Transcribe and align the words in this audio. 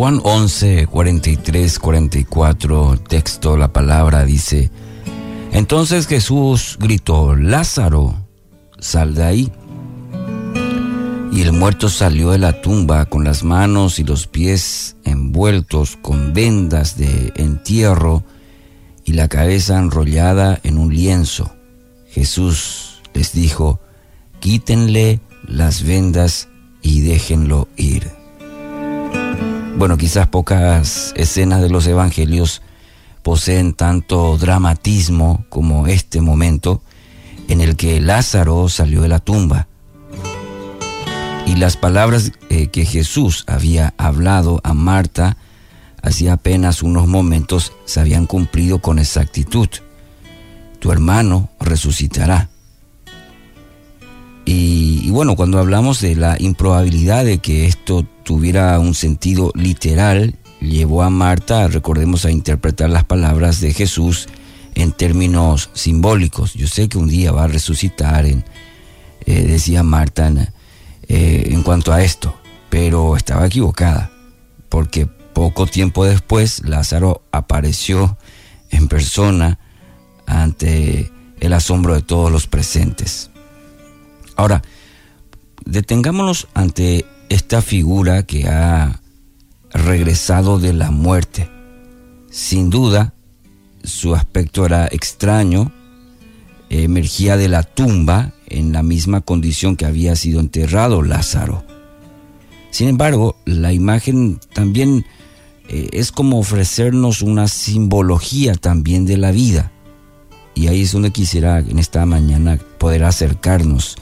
Juan 0.00 0.18
11, 0.24 0.86
43, 0.86 1.78
44, 1.78 2.98
texto, 3.06 3.58
la 3.58 3.70
palabra 3.70 4.24
dice, 4.24 4.70
entonces 5.52 6.06
Jesús 6.06 6.78
gritó, 6.80 7.36
Lázaro, 7.36 8.14
sal 8.78 9.14
de 9.14 9.24
ahí. 9.24 9.52
Y 11.30 11.42
el 11.42 11.52
muerto 11.52 11.90
salió 11.90 12.30
de 12.30 12.38
la 12.38 12.62
tumba 12.62 13.04
con 13.04 13.24
las 13.24 13.44
manos 13.44 13.98
y 13.98 14.04
los 14.04 14.26
pies 14.26 14.96
envueltos 15.04 15.98
con 16.00 16.32
vendas 16.32 16.96
de 16.96 17.34
entierro 17.36 18.24
y 19.04 19.12
la 19.12 19.28
cabeza 19.28 19.78
enrollada 19.78 20.58
en 20.62 20.78
un 20.78 20.94
lienzo. 20.94 21.52
Jesús 22.08 23.02
les 23.12 23.34
dijo, 23.34 23.80
quítenle 24.38 25.20
las 25.46 25.82
vendas 25.82 26.48
y 26.80 27.02
déjenlo 27.02 27.68
ir. 27.76 28.19
Bueno, 29.80 29.96
quizás 29.96 30.26
pocas 30.26 31.14
escenas 31.16 31.62
de 31.62 31.70
los 31.70 31.86
evangelios 31.86 32.60
poseen 33.22 33.72
tanto 33.72 34.36
dramatismo 34.36 35.46
como 35.48 35.86
este 35.86 36.20
momento 36.20 36.82
en 37.48 37.62
el 37.62 37.76
que 37.76 37.98
Lázaro 37.98 38.68
salió 38.68 39.00
de 39.00 39.08
la 39.08 39.20
tumba 39.20 39.68
y 41.46 41.56
las 41.56 41.78
palabras 41.78 42.32
eh, 42.50 42.66
que 42.66 42.84
Jesús 42.84 43.44
había 43.46 43.94
hablado 43.96 44.60
a 44.64 44.74
Marta 44.74 45.38
hacía 46.02 46.34
apenas 46.34 46.82
unos 46.82 47.06
momentos 47.06 47.72
se 47.86 48.00
habían 48.00 48.26
cumplido 48.26 48.80
con 48.80 48.98
exactitud. 48.98 49.70
Tu 50.78 50.92
hermano 50.92 51.48
resucitará. 51.58 52.49
Y, 54.52 55.10
bueno, 55.10 55.36
cuando 55.36 55.60
hablamos 55.60 56.00
de 56.00 56.16
la 56.16 56.34
improbabilidad 56.40 57.24
de 57.24 57.38
que 57.38 57.66
esto 57.66 58.04
tuviera 58.24 58.80
un 58.80 58.96
sentido 58.96 59.52
literal, 59.54 60.34
llevó 60.60 61.04
a 61.04 61.10
Marta, 61.10 61.68
recordemos, 61.68 62.24
a 62.24 62.32
interpretar 62.32 62.90
las 62.90 63.04
palabras 63.04 63.60
de 63.60 63.72
Jesús 63.72 64.26
en 64.74 64.90
términos 64.90 65.70
simbólicos. 65.74 66.54
Yo 66.54 66.66
sé 66.66 66.88
que 66.88 66.98
un 66.98 67.06
día 67.06 67.30
va 67.30 67.44
a 67.44 67.46
resucitar, 67.46 68.26
en, 68.26 68.44
eh, 69.24 69.44
decía 69.44 69.84
Marta, 69.84 70.32
eh, 71.06 71.48
en 71.52 71.62
cuanto 71.62 71.92
a 71.92 72.02
esto, 72.02 72.34
pero 72.70 73.16
estaba 73.16 73.46
equivocada, 73.46 74.10
porque 74.68 75.06
poco 75.06 75.66
tiempo 75.66 76.04
después 76.04 76.64
Lázaro 76.64 77.22
apareció 77.30 78.18
en 78.70 78.88
persona 78.88 79.60
ante 80.26 81.12
el 81.38 81.52
asombro 81.52 81.94
de 81.94 82.02
todos 82.02 82.32
los 82.32 82.48
presentes. 82.48 83.30
Ahora, 84.40 84.62
detengámonos 85.66 86.48
ante 86.54 87.04
esta 87.28 87.60
figura 87.60 88.22
que 88.22 88.48
ha 88.48 89.02
regresado 89.70 90.58
de 90.58 90.72
la 90.72 90.90
muerte. 90.90 91.50
Sin 92.30 92.70
duda, 92.70 93.12
su 93.84 94.14
aspecto 94.14 94.64
era 94.64 94.86
extraño, 94.86 95.72
emergía 96.70 97.36
de 97.36 97.48
la 97.48 97.64
tumba 97.64 98.32
en 98.46 98.72
la 98.72 98.82
misma 98.82 99.20
condición 99.20 99.76
que 99.76 99.84
había 99.84 100.16
sido 100.16 100.40
enterrado 100.40 101.02
Lázaro. 101.02 101.62
Sin 102.70 102.88
embargo, 102.88 103.36
la 103.44 103.74
imagen 103.74 104.40
también 104.54 105.04
eh, 105.68 105.90
es 105.92 106.12
como 106.12 106.38
ofrecernos 106.38 107.20
una 107.20 107.46
simbología 107.46 108.54
también 108.54 109.04
de 109.04 109.18
la 109.18 109.32
vida. 109.32 109.70
Y 110.54 110.68
ahí 110.68 110.80
es 110.80 110.92
donde 110.92 111.10
quisiera 111.10 111.58
en 111.58 111.78
esta 111.78 112.06
mañana 112.06 112.58
poder 112.78 113.04
acercarnos. 113.04 113.98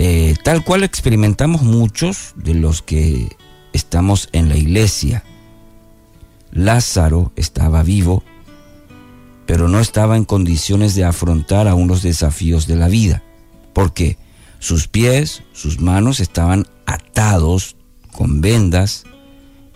Eh, 0.00 0.36
tal 0.44 0.62
cual 0.62 0.84
experimentamos 0.84 1.62
muchos 1.62 2.32
de 2.36 2.54
los 2.54 2.82
que 2.82 3.36
estamos 3.72 4.28
en 4.30 4.48
la 4.48 4.56
iglesia. 4.56 5.24
Lázaro 6.52 7.32
estaba 7.34 7.82
vivo, 7.82 8.22
pero 9.44 9.66
no 9.66 9.80
estaba 9.80 10.16
en 10.16 10.24
condiciones 10.24 10.94
de 10.94 11.02
afrontar 11.02 11.66
aún 11.66 11.88
los 11.88 12.04
desafíos 12.04 12.68
de 12.68 12.76
la 12.76 12.86
vida, 12.86 13.24
porque 13.72 14.18
sus 14.60 14.86
pies, 14.86 15.42
sus 15.52 15.80
manos 15.80 16.20
estaban 16.20 16.64
atados 16.86 17.74
con 18.12 18.40
vendas 18.40 19.02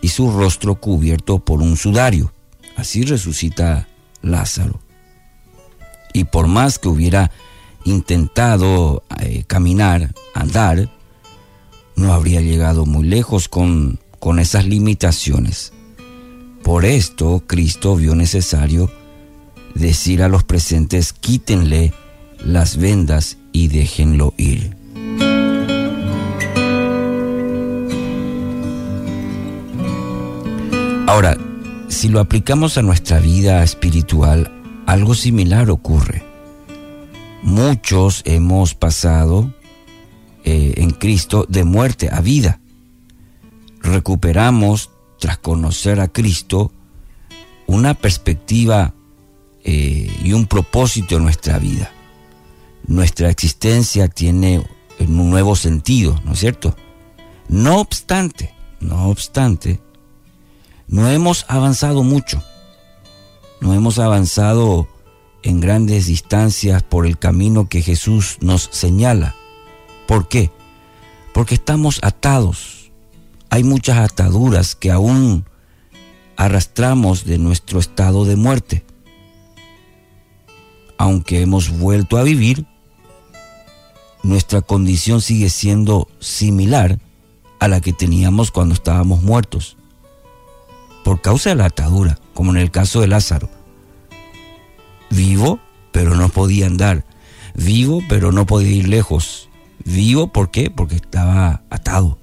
y 0.02 0.10
su 0.10 0.30
rostro 0.30 0.76
cubierto 0.76 1.40
por 1.40 1.60
un 1.62 1.76
sudario. 1.76 2.32
Así 2.76 3.02
resucita 3.02 3.88
Lázaro. 4.20 4.78
Y 6.12 6.26
por 6.26 6.46
más 6.46 6.78
que 6.78 6.86
hubiera 6.86 7.32
intentado 7.84 9.02
eh, 9.20 9.44
caminar, 9.46 10.14
andar, 10.34 10.88
no 11.96 12.12
habría 12.12 12.40
llegado 12.40 12.86
muy 12.86 13.06
lejos 13.06 13.48
con, 13.48 13.98
con 14.18 14.38
esas 14.38 14.66
limitaciones. 14.66 15.72
Por 16.62 16.84
esto 16.84 17.42
Cristo 17.46 17.96
vio 17.96 18.14
necesario 18.14 18.90
decir 19.74 20.22
a 20.22 20.28
los 20.28 20.44
presentes, 20.44 21.12
quítenle 21.12 21.92
las 22.44 22.76
vendas 22.76 23.38
y 23.52 23.68
déjenlo 23.68 24.34
ir. 24.36 24.76
Ahora, 31.06 31.36
si 31.88 32.08
lo 32.08 32.20
aplicamos 32.20 32.78
a 32.78 32.82
nuestra 32.82 33.18
vida 33.18 33.62
espiritual, 33.62 34.50
algo 34.86 35.14
similar 35.14 35.70
ocurre. 35.70 36.31
Muchos 37.42 38.22
hemos 38.24 38.74
pasado 38.74 39.52
eh, 40.44 40.74
en 40.76 40.90
Cristo 40.92 41.44
de 41.48 41.64
muerte 41.64 42.08
a 42.10 42.20
vida. 42.20 42.60
Recuperamos, 43.80 44.90
tras 45.18 45.38
conocer 45.38 46.00
a 46.00 46.08
Cristo, 46.08 46.72
una 47.66 47.94
perspectiva 47.94 48.94
eh, 49.64 50.10
y 50.22 50.32
un 50.32 50.46
propósito 50.46 51.16
en 51.16 51.24
nuestra 51.24 51.58
vida. 51.58 51.90
Nuestra 52.86 53.28
existencia 53.30 54.08
tiene 54.08 54.64
un 54.98 55.30
nuevo 55.30 55.56
sentido, 55.56 56.20
¿no 56.24 56.32
es 56.32 56.40
cierto? 56.40 56.76
No 57.48 57.80
obstante, 57.80 58.54
no 58.80 59.08
obstante, 59.08 59.80
no 60.86 61.08
hemos 61.08 61.44
avanzado 61.48 62.02
mucho. 62.02 62.42
No 63.60 63.72
hemos 63.74 63.98
avanzado 63.98 64.88
en 65.42 65.60
grandes 65.60 66.06
distancias 66.06 66.82
por 66.82 67.06
el 67.06 67.18
camino 67.18 67.68
que 67.68 67.82
Jesús 67.82 68.38
nos 68.40 68.68
señala. 68.72 69.34
¿Por 70.06 70.28
qué? 70.28 70.50
Porque 71.32 71.54
estamos 71.54 71.98
atados. 72.02 72.90
Hay 73.50 73.64
muchas 73.64 73.98
ataduras 73.98 74.74
que 74.74 74.90
aún 74.90 75.44
arrastramos 76.36 77.24
de 77.24 77.38
nuestro 77.38 77.78
estado 77.78 78.24
de 78.24 78.36
muerte. 78.36 78.84
Aunque 80.98 81.42
hemos 81.42 81.70
vuelto 81.70 82.16
a 82.16 82.22
vivir, 82.22 82.66
nuestra 84.22 84.60
condición 84.60 85.20
sigue 85.20 85.50
siendo 85.50 86.08
similar 86.20 86.98
a 87.58 87.68
la 87.68 87.80
que 87.80 87.92
teníamos 87.92 88.50
cuando 88.50 88.74
estábamos 88.74 89.22
muertos. 89.22 89.76
Por 91.04 91.20
causa 91.20 91.50
de 91.50 91.56
la 91.56 91.66
atadura, 91.66 92.18
como 92.34 92.52
en 92.52 92.58
el 92.58 92.70
caso 92.70 93.00
de 93.00 93.08
Lázaro. 93.08 93.48
Vivo, 95.12 95.60
pero 95.92 96.16
no 96.16 96.30
podía 96.30 96.66
andar. 96.66 97.04
Vivo, 97.54 98.02
pero 98.08 98.32
no 98.32 98.46
podía 98.46 98.72
ir 98.72 98.88
lejos. 98.88 99.50
Vivo, 99.84 100.32
¿por 100.32 100.50
qué? 100.50 100.70
Porque 100.70 100.96
estaba 100.96 101.62
atado. 101.68 102.18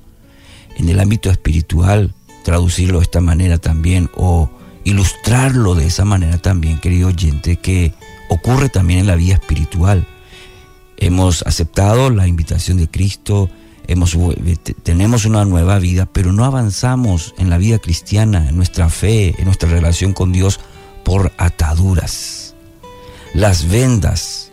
En 0.75 0.89
el 0.89 1.00
ámbito 1.00 1.29
espiritual, 1.29 2.16
traducirlo 2.44 2.97
de 3.00 3.03
esta 3.03 3.22
manera 3.22 3.59
también, 3.59 4.09
o 4.16 4.50
ilustrarlo 4.85 5.75
de 5.75 5.85
esa 5.85 6.03
manera 6.03 6.39
también, 6.39 6.79
querido 6.79 7.09
oyente, 7.09 7.57
que 7.57 7.94
ocurre 8.29 8.69
también 8.69 9.01
en 9.01 9.07
la 9.07 9.16
vida 9.16 9.35
espiritual. 9.35 10.07
Hemos 10.97 11.44
aceptado 11.44 12.09
la 12.09 12.27
invitación 12.27 12.77
de 12.77 12.89
Cristo, 12.89 13.51
hemos, 13.88 14.17
tenemos 14.81 15.25
una 15.25 15.45
nueva 15.45 15.77
vida, 15.77 16.07
pero 16.12 16.33
no 16.33 16.44
avanzamos 16.44 17.35
en 17.38 17.51
la 17.51 17.59
vida 17.59 17.77
cristiana, 17.77 18.50
en 18.50 18.56
nuestra 18.56 18.89
fe, 18.89 19.35
en 19.38 19.45
nuestra 19.45 19.69
relación 19.69 20.13
con 20.13 20.31
Dios 20.31 20.59
por 21.03 21.31
ataduras. 21.38 22.38
Las 23.34 23.70
vendas 23.70 24.52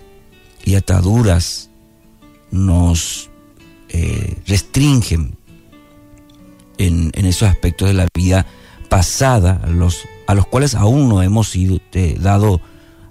y 0.64 0.74
ataduras 0.74 1.70
nos 2.50 3.30
eh, 3.88 4.36
restringen 4.46 5.36
en, 6.78 7.12
esos 7.14 7.48
aspectos 7.48 7.88
de 7.88 7.94
la 7.94 8.08
vida 8.14 8.46
pasada, 8.88 9.60
a 9.64 9.68
los, 9.68 10.02
a 10.26 10.34
los 10.34 10.46
cuales 10.46 10.74
aún 10.74 11.08
no 11.08 11.22
hemos 11.22 11.48
sido, 11.48 11.78
eh, 11.92 12.16
dado 12.20 12.60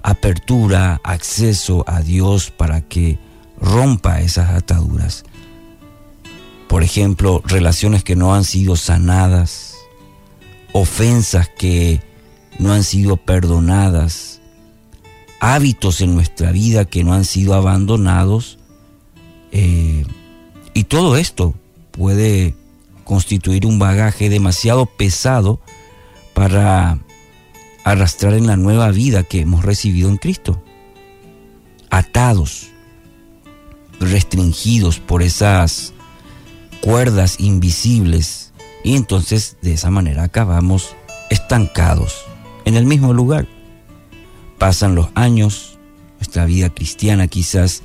apertura, 0.03 1.01
acceso 1.03 1.83
a 1.87 2.01
Dios 2.01 2.51
para 2.51 2.81
que 2.81 3.17
rompa 3.59 4.21
esas 4.21 4.51
ataduras. 4.51 5.23
Por 6.67 6.83
ejemplo, 6.83 7.41
relaciones 7.45 8.03
que 8.03 8.15
no 8.15 8.35
han 8.35 8.43
sido 8.43 8.75
sanadas, 8.75 9.75
ofensas 10.73 11.49
que 11.49 12.01
no 12.59 12.71
han 12.73 12.83
sido 12.83 13.17
perdonadas, 13.17 14.34
hábitos 15.39 16.01
en 16.01 16.15
nuestra 16.15 16.51
vida 16.51 16.85
que 16.85 17.03
no 17.03 17.13
han 17.13 17.25
sido 17.25 17.53
abandonados. 17.53 18.57
Eh, 19.51 20.05
y 20.73 20.83
todo 20.85 21.17
esto 21.17 21.53
puede 21.91 22.55
constituir 23.03 23.65
un 23.65 23.79
bagaje 23.79 24.29
demasiado 24.29 24.85
pesado 24.85 25.61
para 26.33 26.99
arrastrar 27.83 28.33
en 28.33 28.47
la 28.47 28.57
nueva 28.57 28.89
vida 28.91 29.23
que 29.23 29.41
hemos 29.41 29.63
recibido 29.63 30.09
en 30.09 30.17
Cristo. 30.17 30.61
Atados, 31.89 32.67
restringidos 33.99 34.99
por 34.99 35.23
esas 35.23 35.93
cuerdas 36.81 37.39
invisibles 37.39 38.51
y 38.83 38.95
entonces 38.95 39.57
de 39.61 39.73
esa 39.73 39.89
manera 39.89 40.23
acabamos 40.23 40.95
estancados 41.29 42.25
en 42.65 42.75
el 42.75 42.85
mismo 42.85 43.13
lugar. 43.13 43.47
Pasan 44.57 44.95
los 44.95 45.07
años, 45.15 45.77
nuestra 46.19 46.45
vida 46.45 46.69
cristiana 46.69 47.27
quizás, 47.27 47.83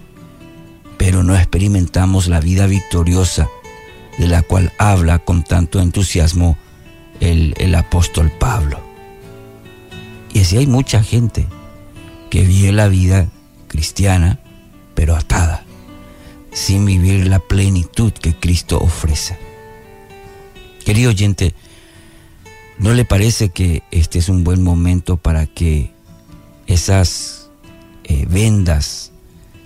pero 0.99 1.23
no 1.23 1.35
experimentamos 1.35 2.29
la 2.29 2.41
vida 2.41 2.67
victoriosa 2.67 3.49
de 4.19 4.29
la 4.29 4.43
cual 4.43 4.73
habla 4.79 5.19
con 5.19 5.45
tanto 5.45 5.81
entusiasmo 5.81 6.57
el, 7.21 7.55
el 7.59 7.75
apóstol 7.75 8.31
Pablo. 8.39 8.81
Y 10.33 10.41
así 10.41 10.59
hay 10.59 10.67
mucha 10.67 11.03
gente 11.03 11.47
que 12.29 12.43
vive 12.43 12.73
la 12.73 12.89
vida 12.89 13.29
cristiana, 13.67 14.39
pero 14.95 15.17
atada, 15.17 15.65
sin 16.53 16.85
vivir 16.85 17.27
la 17.27 17.41
plenitud 17.41 18.13
que 18.13 18.35
Cristo 18.35 18.79
ofrece. 18.79 19.39
Querido 20.85 21.11
oyente, 21.11 21.55
¿no 22.79 22.95
le 22.95 23.05
parece 23.05 23.51
que 23.51 23.83
este 23.91 24.19
es 24.19 24.29
un 24.29 24.45
buen 24.45 24.63
momento 24.63 25.17
para 25.17 25.47
que 25.47 25.93
esas 26.71 27.51
eh, 28.05 28.27
vendas 28.29 29.13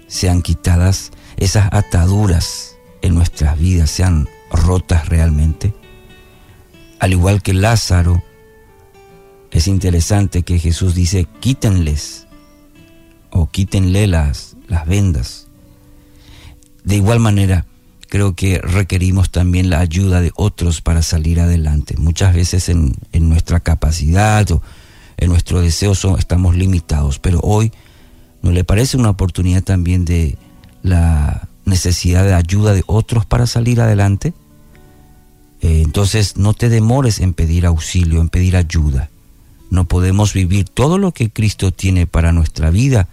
sean 0.07 0.43
quitadas, 0.43 1.11
esas 1.37 1.69
ataduras 1.73 2.77
en 3.03 3.15
nuestras 3.15 3.59
vidas 3.59 3.91
sean 3.91 4.29
rotas 4.51 5.09
realmente? 5.09 5.75
Al 7.01 7.13
igual 7.13 7.43
que 7.43 7.53
Lázaro, 7.53 8.23
es 9.51 9.69
interesante 9.69 10.43
que 10.43 10.59
Jesús 10.59 10.95
dice, 10.95 11.29
quítenles 11.41 12.27
o 13.31 13.49
quítenle 13.51 14.07
las, 14.07 14.57
las 14.69 14.87
vendas. 14.87 15.49
De 16.83 16.97
igual 16.97 17.21
manera, 17.21 17.67
creo 18.09 18.35
que 18.35 18.59
requerimos 18.59 19.31
también 19.31 19.71
la 19.71 19.81
ayuda 19.81 20.21
de 20.21 20.33
otros 20.35 20.81
para 20.81 21.03
salir 21.03 21.41
adelante. 21.41 21.97
Muchas 21.99 22.35
veces 22.35 22.69
en, 22.69 22.95
en 23.13 23.29
nuestra 23.29 23.61
capacidad 23.61 24.51
o 24.51 24.63
en 25.17 25.31
nuestro 25.31 25.61
deseo 25.61 25.93
estamos 26.19 26.57
limitados, 26.57 27.19
pero 27.19 27.41
hoy 27.41 27.73
¿no 28.43 28.51
le 28.51 28.65
parece 28.65 28.97
una 28.97 29.11
oportunidad 29.11 29.63
también 29.63 30.05
de 30.05 30.37
la 30.83 31.49
necesidad 31.65 32.25
de 32.25 32.35
ayuda 32.35 32.75
de 32.75 32.85
otros 32.87 33.25
para 33.25 33.47
salir 33.47 33.81
adelante? 33.81 34.35
Eh, 35.63 35.81
entonces 35.83 36.37
no 36.37 36.53
te 36.53 36.69
demores 36.69 37.21
en 37.21 37.33
pedir 37.33 37.65
auxilio, 37.65 38.21
en 38.21 38.29
pedir 38.29 38.57
ayuda. 38.57 39.09
No 39.71 39.87
podemos 39.87 40.35
vivir 40.35 40.69
todo 40.69 40.99
lo 40.99 41.13
que 41.13 41.31
Cristo 41.31 41.73
tiene 41.73 42.07
para 42.07 42.33
nuestra 42.33 42.69
vida 42.69 43.09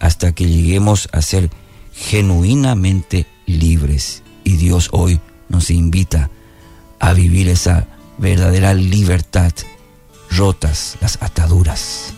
hasta 0.00 0.32
que 0.32 0.46
lleguemos 0.46 1.08
a 1.12 1.22
ser 1.22 1.50
genuinamente 1.94 3.26
libres. 3.46 4.22
Y 4.44 4.56
Dios 4.56 4.90
hoy 4.92 5.18
nos 5.48 5.70
invita 5.70 6.30
a 7.00 7.14
vivir 7.14 7.48
esa 7.48 7.86
verdadera 8.18 8.74
libertad, 8.74 9.52
rotas 10.30 10.96
las 11.00 11.20
ataduras. 11.22 12.17